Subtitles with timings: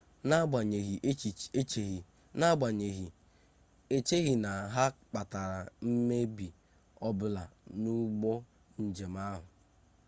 [2.39, 3.05] n'agbanyegghị
[3.97, 6.47] echeghị na ha kpatara mmebi
[7.07, 7.43] ọ bụla
[7.81, 8.31] n'ụgbọ
[8.83, 9.43] njem ahụ